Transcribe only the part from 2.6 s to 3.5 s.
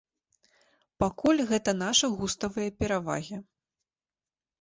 перавагі.